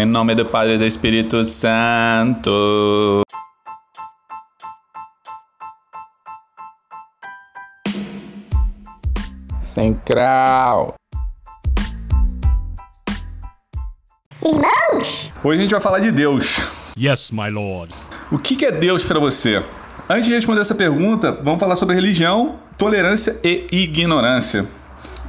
Em 0.00 0.06
nome 0.06 0.34
do 0.34 0.46
Padre 0.46 0.76
e 0.76 0.78
do 0.78 0.86
Espírito 0.86 1.44
Santo. 1.44 3.20
Sem 9.60 9.92
crau. 9.92 10.94
Irmãos! 14.42 15.34
Hoje 15.44 15.58
a 15.58 15.60
gente 15.60 15.70
vai 15.70 15.80
falar 15.82 15.98
de 15.98 16.10
Deus. 16.10 16.56
Yes, 16.98 17.30
my 17.30 17.50
lord. 17.50 17.94
O 18.32 18.38
que 18.38 18.64
é 18.64 18.72
Deus 18.72 19.04
pra 19.04 19.18
você? 19.20 19.62
Antes 20.08 20.24
de 20.24 20.32
responder 20.32 20.62
essa 20.62 20.74
pergunta, 20.74 21.30
vamos 21.30 21.60
falar 21.60 21.76
sobre 21.76 21.94
religião, 21.94 22.58
tolerância 22.78 23.38
e 23.44 23.66
ignorância. 23.70 24.66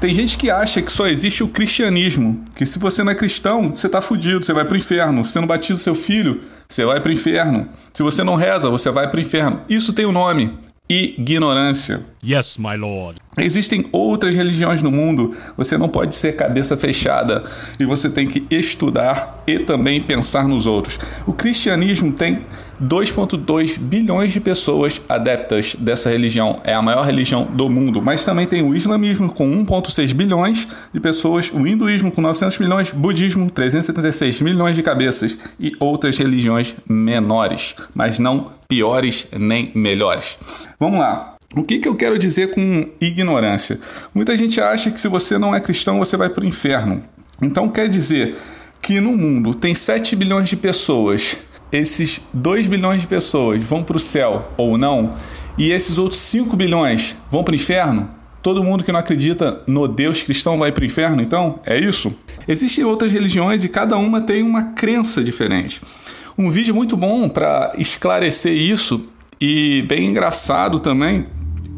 Tem 0.01 0.15
gente 0.15 0.35
que 0.35 0.49
acha 0.49 0.81
que 0.81 0.91
só 0.91 1.05
existe 1.05 1.43
o 1.43 1.47
cristianismo, 1.47 2.43
que 2.55 2.65
se 2.65 2.79
você 2.79 3.03
não 3.03 3.11
é 3.11 3.15
cristão, 3.15 3.71
você 3.71 3.87
tá 3.87 4.01
fudido, 4.01 4.43
você 4.43 4.51
vai 4.51 4.65
pro 4.65 4.75
inferno. 4.75 5.23
Se 5.23 5.33
você 5.33 5.39
não 5.39 5.47
batiza 5.47 5.77
seu 5.77 5.93
filho, 5.93 6.41
você 6.67 6.83
vai 6.83 6.99
pro 6.99 7.13
inferno. 7.13 7.69
Se 7.93 8.01
você 8.01 8.23
não 8.23 8.33
reza, 8.33 8.67
você 8.67 8.89
vai 8.89 9.07
pro 9.07 9.19
inferno. 9.21 9.61
Isso 9.69 9.93
tem 9.93 10.07
um 10.07 10.11
nome: 10.11 10.57
ignorância. 10.89 12.01
Yes, 12.25 12.57
my 12.57 12.75
lord. 12.75 13.19
Existem 13.37 13.85
outras 13.91 14.35
religiões 14.35 14.81
no 14.81 14.91
mundo. 14.91 15.37
Você 15.55 15.77
não 15.77 15.87
pode 15.87 16.15
ser 16.15 16.35
cabeça 16.35 16.75
fechada 16.75 17.43
e 17.79 17.85
você 17.85 18.09
tem 18.09 18.27
que 18.27 18.43
estudar 18.49 19.43
e 19.45 19.59
também 19.59 20.01
pensar 20.01 20.47
nos 20.47 20.65
outros. 20.65 20.97
O 21.27 21.33
cristianismo 21.33 22.11
tem 22.11 22.39
2,2 22.81 23.77
bilhões 23.77 24.33
de 24.33 24.39
pessoas 24.39 25.01
adeptas 25.07 25.75
dessa 25.75 26.09
religião. 26.09 26.59
É 26.63 26.73
a 26.73 26.81
maior 26.81 27.05
religião 27.05 27.45
do 27.45 27.69
mundo. 27.69 28.01
Mas 28.01 28.25
também 28.25 28.47
tem 28.47 28.63
o 28.63 28.75
islamismo 28.75 29.31
com 29.31 29.49
1,6 29.63 30.13
bilhões 30.13 30.67
de 30.93 30.99
pessoas, 30.99 31.51
o 31.53 31.65
hinduísmo 31.67 32.11
com 32.11 32.21
900 32.21 32.57
milhões, 32.59 32.91
budismo 32.91 33.49
376 33.51 34.41
milhões 34.41 34.75
de 34.75 34.81
cabeças 34.81 35.37
e 35.59 35.75
outras 35.79 36.17
religiões 36.17 36.75
menores, 36.89 37.75
mas 37.93 38.17
não 38.17 38.51
piores 38.67 39.27
nem 39.37 39.71
melhores. 39.75 40.37
Vamos 40.79 40.99
lá. 40.99 41.35
O 41.55 41.63
que, 41.63 41.79
que 41.79 41.87
eu 41.87 41.95
quero 41.95 42.17
dizer 42.17 42.51
com 42.51 42.87
ignorância? 43.01 43.77
Muita 44.15 44.37
gente 44.37 44.61
acha 44.61 44.89
que 44.89 44.99
se 44.99 45.09
você 45.09 45.37
não 45.37 45.53
é 45.53 45.59
cristão, 45.59 45.99
você 45.99 46.15
vai 46.15 46.29
para 46.29 46.45
o 46.45 46.47
inferno. 46.47 47.03
Então 47.41 47.67
quer 47.67 47.89
dizer 47.89 48.37
que 48.81 49.01
no 49.01 49.11
mundo 49.11 49.53
tem 49.53 49.75
7 49.75 50.15
bilhões 50.15 50.47
de 50.47 50.55
pessoas, 50.55 51.37
esses 51.71 52.21
2 52.33 52.67
bilhões 52.67 53.01
de 53.01 53.07
pessoas 53.07 53.63
vão 53.63 53.83
para 53.83 53.97
o 53.97 53.99
céu 53.99 54.51
ou 54.57 54.77
não, 54.77 55.13
e 55.57 55.71
esses 55.71 55.97
outros 55.97 56.19
5 56.21 56.55
bilhões 56.55 57.17
vão 57.29 57.43
para 57.43 57.53
o 57.53 57.55
inferno? 57.55 58.09
Todo 58.41 58.63
mundo 58.63 58.83
que 58.83 58.91
não 58.91 58.99
acredita 58.99 59.61
no 59.67 59.87
Deus 59.87 60.23
cristão 60.23 60.57
vai 60.57 60.71
para 60.71 60.81
o 60.81 60.85
inferno, 60.85 61.21
então? 61.21 61.59
É 61.65 61.77
isso? 61.79 62.13
Existem 62.47 62.83
outras 62.83 63.11
religiões 63.11 63.63
e 63.63 63.69
cada 63.69 63.97
uma 63.97 64.21
tem 64.21 64.41
uma 64.41 64.63
crença 64.63 65.23
diferente. 65.23 65.81
Um 66.37 66.49
vídeo 66.49 66.73
muito 66.73 66.97
bom 66.97 67.29
para 67.29 67.73
esclarecer 67.77 68.53
isso 68.53 69.05
e 69.39 69.83
bem 69.83 70.07
engraçado 70.07 70.79
também 70.79 71.27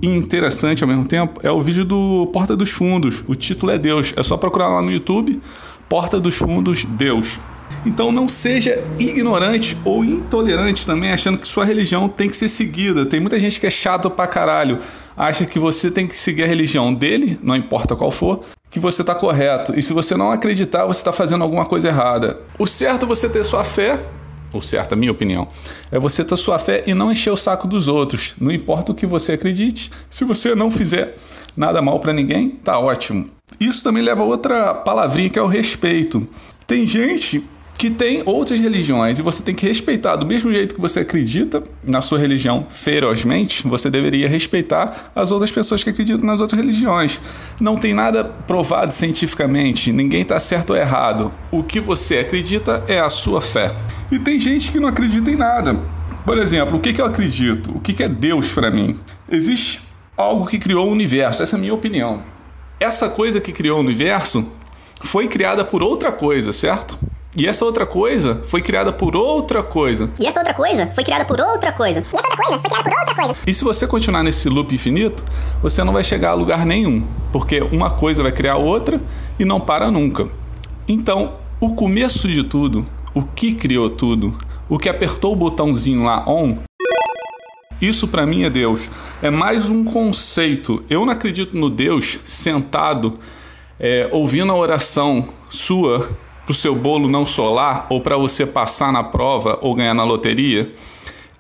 e 0.02 0.08
interessante 0.08 0.84
ao 0.84 0.88
mesmo 0.88 1.06
tempo 1.06 1.40
é 1.44 1.50
o 1.50 1.62
vídeo 1.62 1.86
do 1.86 2.30
Porta 2.34 2.58
dos 2.58 2.70
Fundos. 2.70 3.24
O 3.26 3.36
título 3.36 3.72
é 3.72 3.78
Deus. 3.78 4.14
É 4.18 4.22
só 4.22 4.36
procurar 4.36 4.68
lá 4.68 4.82
no 4.82 4.92
YouTube 4.92 5.42
Porta 5.88 6.20
dos 6.20 6.36
Fundos 6.36 6.84
Deus. 6.84 7.40
Então 7.86 8.12
não 8.12 8.30
seja 8.30 8.84
ignorante 8.98 9.78
ou 9.84 10.04
intolerante 10.04 10.86
também, 10.86 11.12
achando 11.12 11.38
que 11.38 11.48
sua 11.48 11.66
religião 11.66 12.08
tem 12.08 12.30
que 12.30 12.38
ser 12.38 12.48
seguida. 12.48 13.06
Tem 13.06 13.20
muita 13.20 13.40
gente 13.40 13.60
que 13.60 13.68
é 13.68 13.72
chato 13.72 14.10
pra 14.10 14.28
caralho, 14.28 14.80
acha 15.16 15.46
que 15.46 15.60
você 15.60 15.92
tem 15.92 16.08
que 16.08 16.18
seguir 16.18 16.44
a 16.44 16.48
religião 16.48 16.94
dele, 16.94 17.40
não 17.42 17.56
importa 17.56 17.96
qual 17.96 18.12
for, 18.12 18.42
que 18.70 18.80
você 18.80 19.04
tá 19.04 19.14
correto. 19.14 19.78
E 19.78 19.84
se 19.84 19.94
você 19.94 20.16
não 20.16 20.32
acreditar, 20.32 20.86
você 20.86 21.04
tá 21.04 21.12
fazendo 21.12 21.44
alguma 21.44 21.66
coisa 21.66 21.90
errada. 21.90 22.40
O 22.58 22.66
certo 22.66 23.04
é 23.04 23.08
você 23.08 23.30
ter 23.30 23.44
sua 23.44 23.64
fé 23.64 24.00
o 24.58 24.62
certo, 24.62 24.94
a 24.94 24.96
minha 24.96 25.12
opinião, 25.12 25.48
é 25.92 26.00
você 26.00 26.24
ter 26.24 26.38
sua 26.38 26.60
fé 26.60 26.84
e 26.86 26.94
não 26.94 27.12
encher 27.12 27.32
o 27.32 27.38
saco 27.38 27.68
dos 27.68 27.88
outros. 27.88 28.36
Não 28.40 28.52
importa 28.52 28.92
o 28.92 28.96
que 28.96 29.06
você 29.06 29.34
acredite, 29.34 29.92
se 30.10 30.24
você 30.24 30.56
não 30.56 30.70
fizer 30.70 31.16
nada 31.58 31.82
mal 31.82 32.00
para 32.00 32.14
ninguém, 32.14 32.50
tá 32.50 32.78
ótimo. 32.80 33.30
Isso 33.60 33.84
também 33.84 34.04
leva 34.04 34.22
a 34.22 34.26
outra 34.26 34.74
palavrinha 34.74 35.30
que 35.30 35.40
é 35.40 35.42
o 35.42 35.48
respeito. 35.48 36.28
Tem 36.66 36.86
gente 36.86 37.44
que 37.84 37.90
tem 37.90 38.24
outras 38.26 38.62
religiões 38.62 39.20
e 39.20 39.22
você 39.22 39.44
tem 39.44 39.54
que 39.54 39.68
respeitar 39.68 40.16
do 40.16 40.26
mesmo 40.26 40.50
jeito 40.54 40.76
que 40.76 40.80
você 40.80 41.02
acredita 41.02 41.62
na 41.84 42.02
sua 42.02 42.18
religião 42.18 42.66
ferozmente, 42.70 43.68
você 43.68 43.90
deveria 43.90 44.30
respeitar 44.30 45.12
as 45.14 45.32
outras 45.32 45.52
pessoas 45.52 45.84
que 45.84 45.90
acreditam 45.90 46.26
nas 46.26 46.40
outras 46.40 46.62
religiões. 46.62 47.20
Não 47.60 47.76
tem 47.76 47.94
nada 47.94 48.24
provado 48.24 48.94
cientificamente, 48.94 49.92
ninguém 49.92 50.22
está 50.22 50.40
certo 50.40 50.70
ou 50.70 50.78
errado. 50.78 51.34
O 51.52 51.62
que 51.62 51.82
você 51.82 52.20
acredita 52.20 52.82
é 52.88 53.02
a 53.02 53.10
sua 53.10 53.42
fé. 53.42 53.76
E 54.10 54.18
tem 54.18 54.40
gente 54.40 54.72
que 54.72 54.80
não 54.80 54.88
acredita 54.88 55.30
em 55.30 55.36
nada. 55.36 55.78
Por 56.26 56.38
exemplo, 56.38 56.78
o 56.78 56.80
que, 56.80 56.94
que 56.94 57.02
eu 57.02 57.06
acredito? 57.06 57.76
O 57.76 57.82
que, 57.82 57.92
que 57.92 58.04
é 58.04 58.08
Deus 58.08 58.54
para 58.54 58.72
mim? 58.72 58.98
Existe 59.30 59.82
algo 60.16 60.46
que 60.46 60.58
criou 60.58 60.88
o 60.88 60.92
universo, 60.94 61.44
essa 61.44 61.58
é 61.58 61.60
a 61.60 61.60
minha 61.60 61.74
opinião. 61.74 62.24
Essa 62.80 63.10
coisa 63.10 63.42
que 63.42 63.52
criou 63.52 63.76
o 63.76 63.82
universo 63.82 64.48
foi 65.02 65.28
criada 65.28 65.66
por 65.66 65.84
outra 65.84 66.14
coisa, 66.14 66.54
certo? 66.54 66.98
E 67.36 67.48
essa 67.48 67.66
outra 67.66 67.86
coisa 67.86 68.44
foi 68.46 68.62
criada 68.62 68.94
por 68.94 69.16
outra 69.16 69.64
coisa. 69.64 70.12
E 70.20 70.28
essa 70.28 70.40
outra 70.40 70.54
coisa 70.54 70.88
foi 70.88 71.04
criada 71.04 71.26
por 71.26 71.40
outra 71.40 71.72
coisa. 71.72 72.00
E 72.00 72.18
essa 72.18 72.28
outra 72.28 72.38
coisa 72.38 72.62
foi 72.62 72.70
criada 72.70 72.84
por 72.84 73.00
outra 73.00 73.16
coisa. 73.16 73.36
E 73.48 73.54
se 73.54 73.64
você 73.64 73.88
continuar 73.88 74.22
nesse 74.24 74.48
loop 74.50 74.74
infinito, 74.74 75.24
você 75.62 75.84
não 75.84 75.94
vai 75.94 76.04
chegar 76.04 76.32
a 76.32 76.36
lugar 76.36 76.64
nenhum, 76.66 77.04
porque 77.32 77.62
uma 77.62 77.90
coisa 77.90 78.22
vai 78.22 78.32
criar 78.32 78.58
outra 78.58 79.02
e 79.40 79.46
não 79.46 79.60
para 79.60 79.90
nunca. 79.90 80.28
Então, 80.88 81.34
o 81.60 81.74
começo 81.74 82.28
de 82.28 82.44
tudo, 82.44 82.86
o 83.16 83.24
que 83.24 83.56
criou 83.56 83.90
tudo, 83.90 84.38
o 84.70 84.78
que 84.78 84.88
apertou 84.88 85.34
o 85.34 85.36
botãozinho 85.36 86.04
lá 86.04 86.24
on, 86.28 86.58
isso 87.82 88.08
para 88.08 88.26
mim 88.26 88.44
é 88.44 88.50
Deus. 88.50 88.90
É 89.22 89.30
mais 89.30 89.70
um 89.70 89.84
conceito. 89.84 90.84
Eu 90.90 91.06
não 91.06 91.12
acredito 91.12 91.58
no 91.58 91.70
Deus 91.70 92.20
sentado 92.24 93.20
é, 93.80 94.08
ouvindo 94.12 94.52
a 94.52 94.56
oração 94.56 95.28
sua 95.50 96.10
para 96.46 96.52
o 96.52 96.56
seu 96.56 96.76
bolo 96.76 97.10
não 97.10 97.26
solar 97.26 97.88
ou 97.90 98.02
para 98.02 98.18
você 98.18 98.46
passar 98.46 98.92
na 98.92 99.04
prova 99.04 99.58
ou 99.62 99.74
ganhar 99.74 99.94
na 99.94 100.04
loteria, 100.04 100.72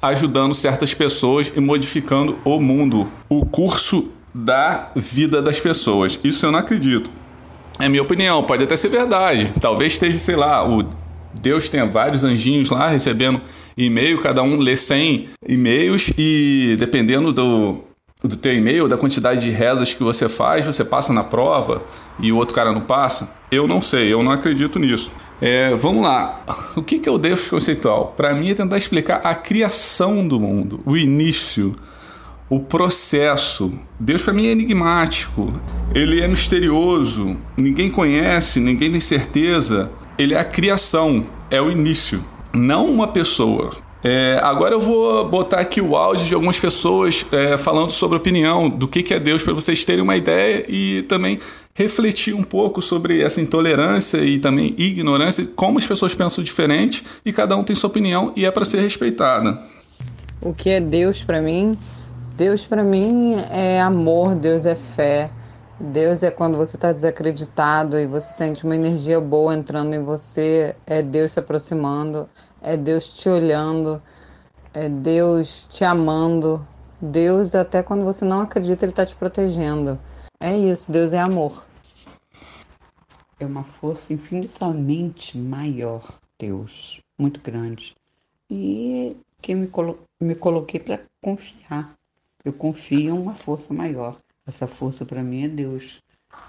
ajudando 0.02 0.54
certas 0.54 0.94
pessoas 0.94 1.52
e 1.56 1.60
modificando 1.60 2.38
o 2.44 2.60
mundo, 2.60 3.08
o 3.30 3.46
curso 3.46 4.12
da 4.34 4.92
vida 4.96 5.42
das 5.42 5.60
pessoas. 5.60 6.20
Isso 6.24 6.46
eu 6.46 6.52
não 6.52 6.60
acredito. 6.60 7.10
É 7.80 7.90
minha 7.90 8.02
opinião, 8.02 8.44
pode 8.44 8.64
até 8.64 8.76
ser 8.76 8.90
verdade. 8.90 9.52
Talvez 9.60 9.94
esteja, 9.94 10.18
sei 10.18 10.36
lá, 10.36 10.68
o 10.68 10.84
Deus 11.42 11.70
tenha 11.70 11.86
vários 11.86 12.24
anjinhos 12.24 12.70
lá 12.70 12.90
recebendo 12.90 13.42
e-mail, 13.78 14.22
cada 14.22 14.44
um 14.44 14.58
lê 14.58 14.76
100 14.76 15.30
e-mails 15.48 16.12
e 16.18 16.76
dependendo 16.78 17.34
do, 17.34 17.84
do 18.24 18.38
teu 18.38 18.54
e-mail, 18.54 18.88
da 18.88 18.98
quantidade 18.98 19.42
de 19.42 19.50
rezas 19.50 19.94
que 19.94 20.02
você 20.02 20.30
faz, 20.30 20.66
você 20.66 20.86
passa 20.86 21.12
na 21.12 21.24
prova 21.24 21.84
e 22.20 22.32
o 22.32 22.38
outro 22.38 22.56
cara 22.56 22.72
não 22.72 22.82
passa? 22.82 23.30
Eu 23.52 23.68
não 23.68 23.82
sei, 23.82 24.14
eu 24.14 24.24
não 24.24 24.32
acredito 24.32 24.80
nisso. 24.80 25.12
É, 25.42 25.76
vamos 25.76 26.04
lá. 26.04 26.42
O 26.76 26.82
que 26.82 27.08
é 27.08 27.12
o 27.12 27.18
Deus 27.18 27.50
conceitual? 27.50 28.14
Para 28.16 28.34
mim 28.34 28.50
é 28.50 28.54
tentar 28.54 28.78
explicar 28.78 29.18
a 29.18 29.36
criação 29.36 30.28
do 30.28 30.40
mundo, 30.40 30.82
o 30.86 30.98
início, 30.98 31.76
o 32.50 32.60
processo. 32.60 33.74
Deus 34.00 34.22
para 34.22 34.34
mim 34.34 34.48
é 34.48 34.52
enigmático, 34.52 35.52
ele 35.94 36.22
é 36.22 36.28
misterioso, 36.28 37.38
ninguém 37.58 37.90
conhece, 37.90 38.60
ninguém 38.60 38.92
tem 38.92 39.00
certeza. 39.00 39.92
Ele 40.18 40.34
é 40.34 40.40
a 40.40 40.46
criação, 40.46 41.26
é 41.50 41.62
o 41.62 41.72
início, 41.72 42.24
não 42.54 42.90
uma 42.90 43.08
pessoa. 43.08 43.72
É, 44.04 44.38
agora 44.44 44.76
eu 44.76 44.82
vou 44.82 45.30
botar 45.30 45.62
aqui 45.62 45.80
o 45.80 45.96
áudio 45.96 46.26
de 46.26 46.34
algumas 46.34 46.60
pessoas 46.60 47.26
é, 47.32 47.56
falando 47.56 47.92
sobre 47.92 48.18
opinião 48.18 48.70
do 48.70 48.86
que, 48.86 49.02
que 49.02 49.14
é 49.14 49.20
Deus 49.20 49.42
para 49.42 49.54
vocês 49.54 49.86
terem 49.86 50.02
uma 50.02 50.18
ideia 50.18 50.66
e 50.68 51.04
também 51.04 51.40
refletir 51.74 52.36
um 52.36 52.44
pouco 52.44 52.82
sobre 52.82 53.22
essa 53.22 53.40
intolerância 53.40 54.18
e 54.18 54.40
também 54.40 54.76
ignorância, 54.78 55.46
como 55.56 55.80
as 55.80 55.88
pessoas 55.88 56.14
pensam 56.14 56.44
diferente 56.44 57.04
e 57.26 57.32
cada 57.32 57.56
um 57.56 57.64
tem 57.64 57.76
sua 57.76 57.90
opinião 57.90 58.34
e 58.36 58.46
é 58.46 58.52
para 58.52 58.66
ser 58.66 58.82
respeitada. 58.82 59.58
O 60.42 60.54
que 60.54 60.70
é 60.70 60.82
Deus 60.82 61.24
para 61.24 61.42
mim? 61.42 61.78
Deus 62.36 62.66
para 62.66 62.84
mim 62.84 63.36
é 63.50 63.80
amor, 63.80 64.36
Deus 64.36 64.66
é 64.66 64.76
fé. 64.76 65.32
Deus 65.84 66.24
é 66.24 66.32
quando 66.32 66.56
você 66.56 66.78
está 66.78 66.94
desacreditado 66.94 68.00
e 68.00 68.08
você 68.08 68.32
sente 68.32 68.64
uma 68.64 68.74
energia 68.74 69.20
boa 69.20 69.54
entrando 69.54 69.94
em 69.94 70.00
você, 70.00 70.78
é 70.86 71.02
Deus 71.02 71.34
se 71.34 71.40
aproximando, 71.40 72.30
é 72.62 72.78
Deus 72.78 73.12
te 73.12 73.28
olhando, 73.28 74.02
é 74.74 74.88
Deus 74.88 75.68
te 75.68 75.84
amando. 75.84 76.66
Deus, 77.02 77.54
até 77.54 77.84
quando 77.84 78.06
você 78.06 78.24
não 78.24 78.40
acredita, 78.40 78.86
Ele 78.86 78.94
está 78.94 79.06
te 79.06 79.14
protegendo. 79.14 80.00
É 80.40 80.58
isso, 80.58 80.90
Deus 80.90 81.12
é 81.12 81.20
amor. 81.20 81.66
É 83.38 83.46
uma 83.46 83.66
força 83.66 84.14
infinitamente 84.14 85.38
maior, 85.38 86.18
Deus, 86.40 87.02
muito 87.20 87.42
grande. 87.42 87.94
E 88.50 89.18
que 89.42 89.54
me, 89.54 89.68
colo 89.68 90.00
me 90.18 90.34
coloquei 90.34 90.80
para 90.80 91.02
confiar. 91.22 91.94
Eu 92.46 92.54
confio 92.54 93.00
em 93.00 93.12
uma 93.12 93.36
força 93.36 93.74
maior. 93.74 94.18
Essa 94.46 94.68
força 94.68 95.06
para 95.06 95.24
mim 95.24 95.46
é 95.46 95.48
Deus. 95.48 96.02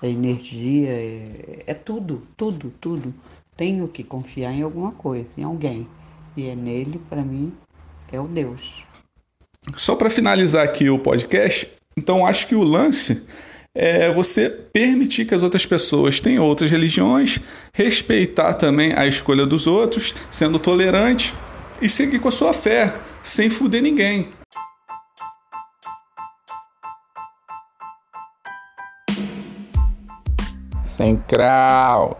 É 0.03 0.09
energia, 0.09 0.89
é, 0.91 1.63
é 1.67 1.75
tudo, 1.75 2.27
tudo, 2.37 2.73
tudo. 2.81 3.15
tenho 3.57 3.87
que 3.87 4.03
confiar 4.03 4.53
em 4.53 4.63
alguma 4.63 4.93
coisa, 4.93 5.41
em 5.41 5.45
alguém. 5.45 5.87
E 6.37 6.47
é 6.47 6.57
nele, 6.57 7.01
para 7.09 7.23
mim, 7.23 7.53
é 8.11 8.19
o 8.19 8.27
Deus. 8.27 8.85
Só 9.77 9.95
para 9.95 10.11
finalizar 10.11 10.65
aqui 10.65 10.91
o 10.91 10.99
podcast, 10.99 11.71
então 11.97 12.27
acho 12.27 12.47
que 12.47 12.55
o 12.55 12.63
lance 12.63 13.27
é 13.75 14.11
você 14.11 14.49
permitir 14.49 15.25
que 15.25 15.35
as 15.35 15.43
outras 15.43 15.67
pessoas 15.67 16.21
tenham 16.21 16.45
outras 16.45 16.71
religiões, 16.71 17.41
respeitar 17.73 18.55
também 18.55 18.93
a 18.95 19.07
escolha 19.07 19.45
dos 19.47 19.67
outros, 19.67 20.15
sendo 20.31 20.59
tolerante 20.59 21.35
e 21.83 21.89
seguir 21.89 22.21
com 22.21 22.29
a 22.29 22.33
sua 22.33 22.53
fé, 22.53 22.93
sem 23.23 23.51
fuder 23.51 23.83
ninguém. 23.83 24.29
Sem 30.95 31.17
crau. 31.27 32.15